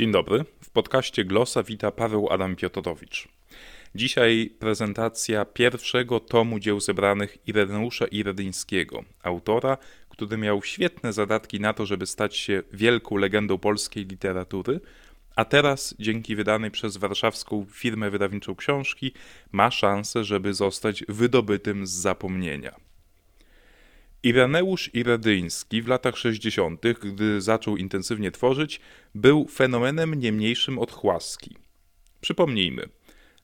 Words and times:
Dzień 0.00 0.12
dobry. 0.12 0.44
W 0.60 0.70
podcaście 0.70 1.24
Glosa 1.24 1.62
wita 1.62 1.90
Paweł 1.90 2.28
Adam 2.30 2.56
Piotrowicz. 2.56 3.28
Dzisiaj 3.94 4.50
prezentacja 4.58 5.44
pierwszego 5.44 6.20
tomu 6.20 6.58
dzieł 6.58 6.80
zebranych 6.80 7.48
Ireneusza 7.48 8.06
Iredyńskiego, 8.06 9.04
autora, 9.22 9.76
który 10.08 10.38
miał 10.38 10.62
świetne 10.62 11.12
zadatki 11.12 11.60
na 11.60 11.72
to, 11.72 11.86
żeby 11.86 12.06
stać 12.06 12.36
się 12.36 12.62
wielką 12.72 13.16
legendą 13.16 13.58
polskiej 13.58 14.06
literatury, 14.06 14.80
a 15.36 15.44
teraz 15.44 15.94
dzięki 15.98 16.36
wydanej 16.36 16.70
przez 16.70 16.96
warszawską 16.96 17.66
firmę 17.70 18.10
wydawniczą 18.10 18.56
książki 18.56 19.12
ma 19.52 19.70
szansę, 19.70 20.24
żeby 20.24 20.54
zostać 20.54 21.04
wydobytym 21.08 21.86
z 21.86 21.90
zapomnienia. 21.90 22.89
Ireneusz 24.22 24.90
Iredyński 24.94 25.82
w 25.82 25.88
latach 25.88 26.16
60., 26.16 26.82
gdy 27.02 27.40
zaczął 27.40 27.76
intensywnie 27.76 28.30
tworzyć, 28.30 28.80
był 29.14 29.48
fenomenem 29.48 30.14
nie 30.14 30.32
mniejszym 30.32 30.78
od 30.78 30.92
Chłaski. 30.92 31.56
Przypomnijmy, 32.20 32.88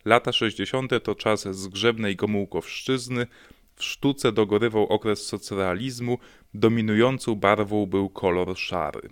lata 0.05 0.33
60. 0.33 0.93
to 1.03 1.15
czas 1.15 1.57
zgrzebnej 1.57 2.17
Gomułkowszczyzny, 2.17 3.27
w 3.75 3.85
sztuce 3.85 4.33
dogorywał 4.33 4.87
okres 4.87 5.27
socrealizmu, 5.27 6.19
dominującą 6.55 7.35
barwą 7.35 7.87
był 7.87 8.11
kolor 8.11 8.57
szary. 8.57 9.09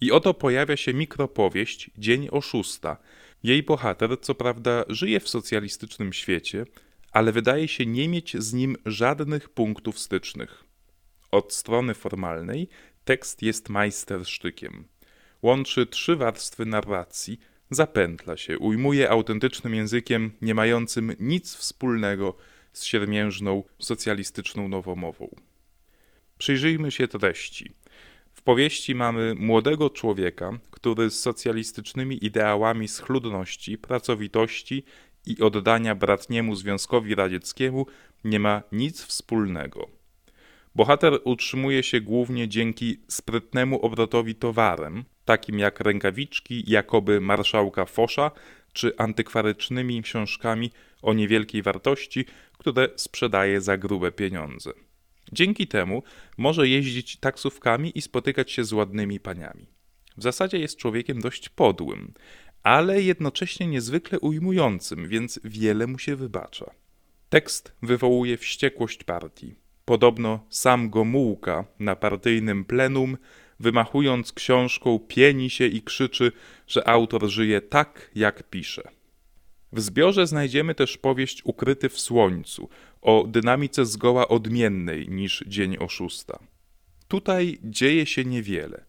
I 0.00 0.12
oto 0.12 0.34
pojawia 0.34 0.76
się 0.76 0.94
mikropowieść 0.94 1.90
Dzień 1.98 2.28
oszusta. 2.30 2.96
Jej 3.42 3.62
bohater, 3.62 4.20
co 4.20 4.34
prawda, 4.34 4.84
żyje 4.88 5.20
w 5.20 5.28
socjalistycznym 5.28 6.12
świecie, 6.12 6.64
ale 7.12 7.32
wydaje 7.32 7.68
się 7.68 7.86
nie 7.86 8.08
mieć 8.08 8.36
z 8.36 8.52
nim 8.52 8.76
żadnych 8.86 9.48
punktów 9.48 9.98
stycznych. 9.98 10.69
Od 11.30 11.52
strony 11.52 11.94
formalnej 11.94 12.68
tekst 13.04 13.42
jest 13.42 13.68
majstersztykiem. 13.68 14.84
Łączy 15.42 15.86
trzy 15.86 16.16
warstwy 16.16 16.66
narracji, 16.66 17.40
zapętla 17.70 18.36
się, 18.36 18.58
ujmuje 18.58 19.10
autentycznym 19.10 19.74
językiem 19.74 20.32
nie 20.42 20.54
mającym 20.54 21.12
nic 21.20 21.54
wspólnego 21.54 22.36
z 22.72 22.84
siermiężną 22.84 23.64
socjalistyczną 23.78 24.68
nowomową. 24.68 25.28
Przyjrzyjmy 26.38 26.90
się 26.90 27.08
treści. 27.08 27.72
W 28.32 28.42
powieści 28.42 28.94
mamy 28.94 29.34
młodego 29.34 29.90
człowieka, 29.90 30.58
który 30.70 31.10
z 31.10 31.20
socjalistycznymi 31.20 32.24
ideałami 32.24 32.88
schludności, 32.88 33.78
pracowitości 33.78 34.84
i 35.26 35.40
oddania 35.40 35.94
bratniemu 35.94 36.54
Związkowi 36.56 37.14
Radzieckiemu 37.14 37.86
nie 38.24 38.40
ma 38.40 38.62
nic 38.72 39.02
wspólnego. 39.02 39.99
Bohater 40.74 41.20
utrzymuje 41.24 41.82
się 41.82 42.00
głównie 42.00 42.48
dzięki 42.48 43.00
sprytnemu 43.08 43.80
obrotowi 43.80 44.34
towarem, 44.34 45.04
takim 45.24 45.58
jak 45.58 45.80
rękawiczki 45.80 46.64
jakoby 46.66 47.20
marszałka 47.20 47.84
Fosza, 47.84 48.30
czy 48.72 48.96
antykwarycznymi 48.96 50.02
książkami 50.02 50.70
o 51.02 51.14
niewielkiej 51.14 51.62
wartości, 51.62 52.24
które 52.58 52.88
sprzedaje 52.96 53.60
za 53.60 53.76
grube 53.76 54.12
pieniądze. 54.12 54.72
Dzięki 55.32 55.66
temu 55.66 56.02
może 56.38 56.68
jeździć 56.68 57.16
taksówkami 57.16 57.98
i 57.98 58.02
spotykać 58.02 58.52
się 58.52 58.64
z 58.64 58.72
ładnymi 58.72 59.20
paniami. 59.20 59.66
W 60.16 60.22
zasadzie 60.22 60.58
jest 60.58 60.76
człowiekiem 60.76 61.20
dość 61.20 61.48
podłym, 61.48 62.14
ale 62.62 63.02
jednocześnie 63.02 63.66
niezwykle 63.66 64.20
ujmującym, 64.20 65.08
więc 65.08 65.40
wiele 65.44 65.86
mu 65.86 65.98
się 65.98 66.16
wybacza. 66.16 66.70
Tekst 67.28 67.72
wywołuje 67.82 68.36
wściekłość 68.36 69.04
partii. 69.04 69.54
Podobno 69.90 70.46
sam 70.48 70.90
Gomułka 70.90 71.64
na 71.78 71.96
partyjnym 71.96 72.64
plenum, 72.64 73.16
wymachując 73.60 74.32
książką, 74.32 74.98
pieni 74.98 75.50
się 75.50 75.66
i 75.66 75.82
krzyczy, 75.82 76.32
że 76.66 76.88
autor 76.88 77.28
żyje 77.28 77.60
tak, 77.60 78.10
jak 78.14 78.50
pisze. 78.50 78.82
W 79.72 79.80
zbiorze 79.80 80.26
znajdziemy 80.26 80.74
też 80.74 80.98
powieść 80.98 81.42
Ukryty 81.44 81.88
w 81.88 82.00
słońcu, 82.00 82.68
o 83.02 83.24
dynamice 83.28 83.86
zgoła 83.86 84.28
odmiennej 84.28 85.08
niż 85.08 85.44
Dzień 85.46 85.76
Oszusta. 85.76 86.38
Tutaj 87.08 87.58
dzieje 87.64 88.06
się 88.06 88.24
niewiele. 88.24 88.84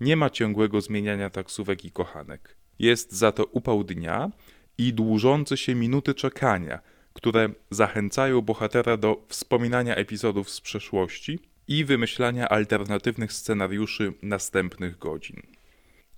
Nie 0.00 0.16
ma 0.16 0.30
ciągłego 0.30 0.80
zmieniania 0.80 1.30
taksówek 1.30 1.84
i 1.84 1.90
kochanek. 1.90 2.56
Jest 2.78 3.12
za 3.12 3.32
to 3.32 3.44
upał 3.44 3.84
dnia 3.84 4.30
i 4.78 4.92
dłużące 4.92 5.56
się 5.56 5.74
minuty 5.74 6.14
czekania– 6.14 6.80
które 7.16 7.48
zachęcają 7.70 8.40
bohatera 8.40 8.96
do 8.96 9.26
wspominania 9.28 9.94
epizodów 9.94 10.50
z 10.50 10.60
przeszłości 10.60 11.38
i 11.68 11.84
wymyślania 11.84 12.48
alternatywnych 12.48 13.32
scenariuszy 13.32 14.12
następnych 14.22 14.98
godzin. 14.98 15.42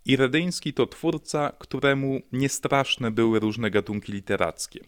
Iredyński 0.04 0.72
to 0.72 0.86
twórca, 0.86 1.52
któremu 1.58 2.20
niestraszne 2.32 3.10
były 3.10 3.40
różne 3.40 3.70
gatunki 3.70 4.12
literackie. 4.12 4.80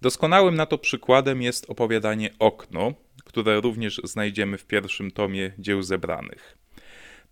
Doskonałym 0.00 0.54
na 0.54 0.66
to 0.66 0.78
przykładem 0.78 1.42
jest 1.42 1.70
opowiadanie 1.70 2.30
Okno, 2.38 2.94
które 3.24 3.60
również 3.60 4.00
znajdziemy 4.04 4.58
w 4.58 4.66
pierwszym 4.66 5.10
tomie 5.10 5.52
dzieł 5.58 5.82
zebranych. 5.82 6.58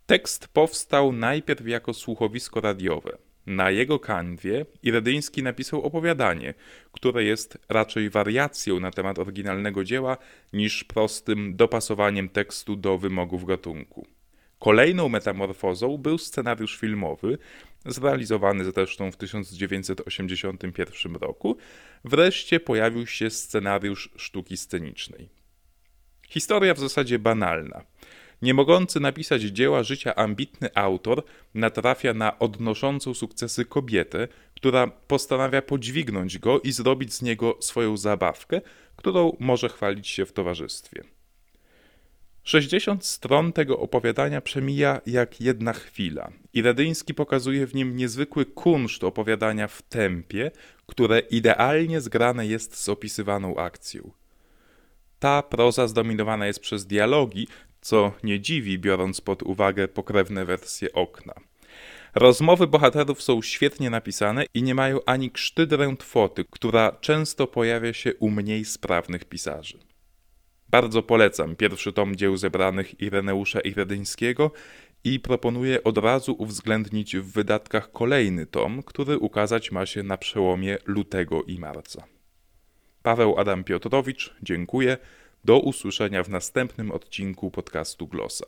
Tekst 0.07 0.49
powstał 0.49 1.13
najpierw 1.13 1.69
jako 1.69 1.95
słuchowisko 1.95 2.61
radiowe. 2.61 3.19
Na 3.49 3.71
jego 3.71 3.99
kanwie 3.99 4.67
Iredyński 4.83 5.43
napisał 5.43 5.83
opowiadanie, 5.83 6.55
które 6.93 7.25
jest 7.25 7.59
raczej 7.69 8.11
wariacją 8.11 8.81
na 8.81 8.91
temat 8.91 9.19
oryginalnego 9.19 9.85
dzieła 9.85 10.17
niż 10.53 10.85
prostym 10.85 11.57
dopasowaniem 11.57 12.29
tekstu 12.29 12.77
do 12.77 12.99
wymogów 12.99 13.45
gatunku. 13.45 14.07
Kolejną 14.59 15.09
metamorfozą 15.09 15.99
był 15.99 16.19
scenariusz 16.19 16.77
filmowy, 16.77 17.39
zrealizowany 17.87 18.65
zresztą 18.65 19.13
w 19.13 19.17
1981 19.17 21.15
roku. 21.15 21.57
Wreszcie 22.05 22.61
pojawił 22.61 23.07
się 23.07 23.31
scenariusz 23.31 24.11
sztuki 24.17 24.57
scenicznej. 24.57 25.29
Historia 26.29 26.75
w 26.75 26.79
zasadzie 26.79 27.19
banalna. 27.19 27.85
Nie 28.43 28.55
mogący 28.55 29.01
napisać 29.01 29.43
dzieła 29.43 29.83
życia 29.83 30.15
ambitny 30.15 30.69
autor 30.75 31.23
natrafia 31.55 32.15
na 32.15 32.39
odnoszącą 32.39 33.15
sukcesy 33.15 33.65
kobietę, 33.65 34.29
która 34.57 34.87
postanawia 34.87 35.63
podźwignąć 35.63 36.39
go 36.39 36.61
i 36.61 36.73
zrobić 36.73 37.15
z 37.15 37.23
niego 37.23 37.57
swoją 37.61 37.97
zabawkę, 37.97 38.61
którą 38.97 39.37
może 39.41 39.69
chwalić 39.69 40.09
się 40.09 40.27
w 40.27 40.33
towarzystwie. 40.33 41.05
60 42.43 43.05
stron 43.05 43.53
tego 43.53 43.79
opowiadania 43.79 44.41
przemija 44.41 45.01
jak 45.07 45.41
jedna 45.41 45.73
chwila 45.73 46.33
i 46.55 46.63
Radyński 46.63 47.15
pokazuje 47.15 47.67
w 47.67 47.75
nim 47.75 47.97
niezwykły 47.97 48.47
kunszt 48.47 49.05
opowiadania 49.05 49.69
w 49.69 49.83
tempie, 49.83 50.51
które 50.87 51.19
idealnie 51.19 52.01
zgrane 52.01 52.47
jest 52.47 52.77
z 52.77 52.89
opisywaną 52.89 53.57
akcją. 53.57 54.11
Ta 55.19 55.43
proza 55.43 55.89
zdominowana 55.89 56.47
jest 56.47 56.61
przez 56.61 56.87
dialogi, 56.87 57.49
co 57.89 58.13
nie 58.23 58.41
dziwi, 58.41 58.79
biorąc 58.79 59.21
pod 59.21 59.43
uwagę 59.43 59.89
pokrewne 59.89 60.45
wersje 60.45 60.93
okna. 60.93 61.35
Rozmowy 62.15 62.67
bohaterów 62.67 63.23
są 63.23 63.43
świetnie 63.43 63.91
napisane 63.91 64.45
i 64.55 64.63
nie 64.63 64.75
mają 64.75 64.99
ani 65.07 65.31
krzty 65.31 65.67
drętwoty, 65.67 66.45
która 66.51 66.93
często 67.01 67.47
pojawia 67.47 67.93
się 67.93 68.15
u 68.15 68.31
mniej 68.31 68.65
sprawnych 68.65 69.25
pisarzy. 69.25 69.79
Bardzo 70.69 71.03
polecam 71.03 71.57
pierwszy 71.57 71.93
tom 71.93 72.17
dzieł 72.17 72.37
zebranych 72.37 73.01
Ireneusza 73.01 73.61
Iredyńskiego 73.61 74.51
i 75.05 75.21
proponuję 75.21 75.85
od 75.85 75.99
razu 75.99 76.37
uwzględnić 76.39 77.17
w 77.17 77.33
wydatkach 77.33 77.93
kolejny 77.93 78.47
tom, 78.47 78.83
który 78.83 79.19
ukazać 79.19 79.73
ma 79.73 79.87
się 79.87 80.03
na 80.03 80.17
przełomie 80.19 80.79
lutego 80.85 81.43
i 81.43 81.59
marca. 81.59 82.05
Paweł 83.03 83.39
Adam 83.39 83.65
Piotrowicz, 83.65 84.35
dziękuję. 84.43 84.97
Do 85.45 85.61
usłyszenia 85.61 86.23
w 86.23 86.29
następnym 86.29 86.93
odcinku 86.93 87.51
podcastu 87.51 88.07
Glosa. 88.07 88.47